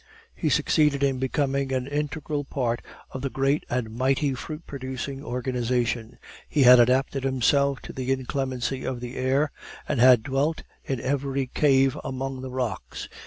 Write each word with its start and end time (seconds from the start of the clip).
He 0.33 0.49
succeeded 0.49 1.03
in 1.03 1.19
becoming 1.19 1.71
an 1.71 1.85
integral 1.85 2.43
part 2.43 2.81
of 3.11 3.21
the 3.21 3.29
great 3.29 3.63
and 3.69 3.91
mighty 3.91 4.33
fruit 4.33 4.65
producing 4.65 5.23
organization; 5.23 6.17
he 6.49 6.63
had 6.63 6.79
adapted 6.79 7.23
himself 7.23 7.81
to 7.81 7.93
the 7.93 8.11
inclemency 8.11 8.83
of 8.83 8.99
the 8.99 9.15
air, 9.15 9.51
and 9.87 9.99
had 9.99 10.23
dwelt 10.23 10.63
in 10.83 10.99
every 10.99 11.45
cave 11.53 11.99
among 12.03 12.41
the 12.41 12.49
rocks. 12.49 13.09